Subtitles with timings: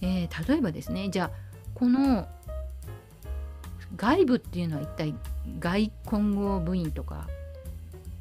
[0.00, 1.30] えー、例えばですねじゃあ
[1.74, 2.28] この
[3.96, 5.14] 外部っていうのは一体
[5.58, 7.26] 外混合部員とか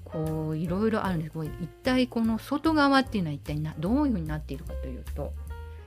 [0.05, 1.31] こういろいろあるんです。
[1.31, 5.33] けど一体この外側っていうのは一体などういうふうになっているかというと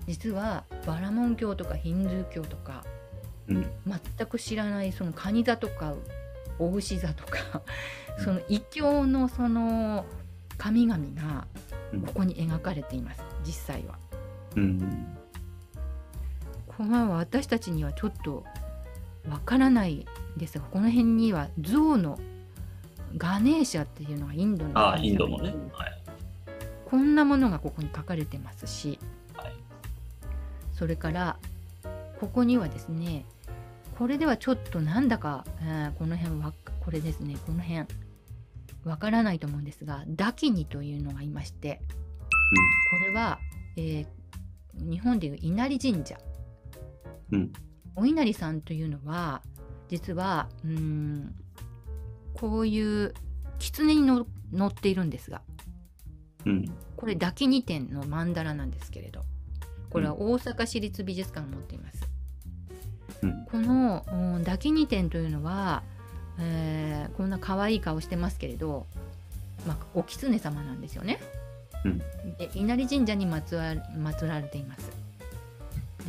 [0.06, 2.84] 実はバラモン教とかヒンズー教とか、
[3.48, 5.94] うん、全く知らないその蟹座とか
[6.58, 7.62] 大牛座とか
[8.22, 10.04] その異教のその
[10.58, 11.46] 神々が
[12.06, 13.98] ここに描かれています、実際は。
[14.56, 15.16] うん、
[16.80, 18.42] これは私たちにはちょっと
[19.28, 20.06] わからない
[20.38, 22.18] ですがこの辺には象の
[23.18, 26.02] ガネーシャっていうのがインドのあインドのね、はい、
[26.86, 28.98] こんなものがここに書かれてますし、
[29.34, 29.52] はい、
[30.72, 31.36] それから
[32.18, 33.26] ここにはですね
[33.98, 37.84] これではちょっとなんだか、えー、この辺はこれですねこの辺
[38.86, 41.82] わからないと思うんですがダキニというのがいまして、
[42.92, 43.38] うん、これは、
[43.76, 46.16] えー、日本でいう稲荷神社、
[47.32, 47.52] うん、
[47.96, 49.42] お稲荷さんというのは
[49.88, 51.34] 実はうん
[52.34, 53.14] こういう
[53.58, 54.26] 狐に乗
[54.66, 55.42] っているんですが、
[56.46, 59.22] うん、これ抱き二点の曼荼羅なんですけれど
[59.90, 62.08] これは大阪市立美術館が持っています。
[63.22, 65.82] うん、この、うん、抱き二点というのは、
[66.38, 68.86] えー、こんな可愛い顔してますけれど、
[69.66, 71.20] まあ、お狐様なんですよね。
[71.84, 71.98] うん、
[72.38, 74.90] で稲荷神社にまつわ祀られています。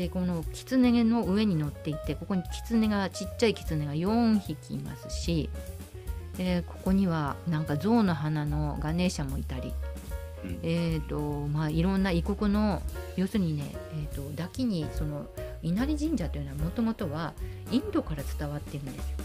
[0.02, 5.48] でこの狐の上に乗っていてここに狐がちっちゃい狐が4匹いますし
[6.38, 9.72] でここにはなんか象の花のガネーシャもいたり、
[10.44, 12.82] うん、えっ、ー、とまあいろんな異国の
[13.16, 15.28] 要するにね、えーと、抱きにその
[15.62, 17.34] 稲荷神社というのはもともとは
[17.70, 19.18] インドから伝わってるんですよ。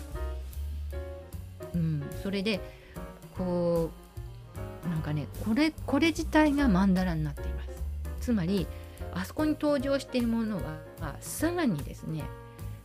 [1.77, 2.61] うん、それで
[3.39, 3.91] こ
[4.85, 7.71] うなんかねこれこれ自体が曼荼羅になっています。
[8.21, 8.67] つまり
[9.17, 12.23] あそこに登場しているものはさらにですね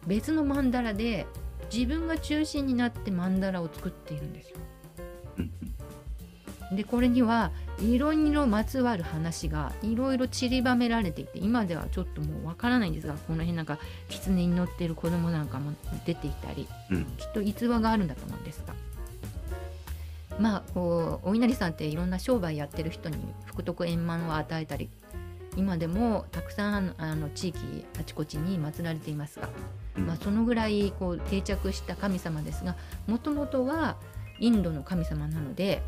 [0.08, 1.28] 別の曼荼羅で
[1.72, 4.58] 自分が中心になって曼荼羅を作っているんですよ。
[6.72, 7.52] でこれには
[7.82, 15.74] いろいろまつわる話がいろいろ散りばめられていて今ではちょっともうわからないんですがこの辺なんか狐に乗っている子供なんかも
[16.06, 18.74] 出ていたり、うん、きっと逸話があるんだと思うんですが。
[20.40, 24.90] まあこうお稲荷さんっていろんな商売やってる人に福徳円満を与えたり
[25.58, 29.50] 今でもたくさんあの地域あちこちに祀られていますが、
[29.96, 32.76] まあ、そのぐらいこう定着した神様ですが
[33.08, 33.98] もともとは
[34.40, 35.82] インドの神様なので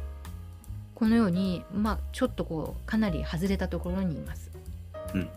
[0.95, 4.51] このように、まあ、ちょっとこうかなり外れたところにいます。
[5.13, 5.29] うん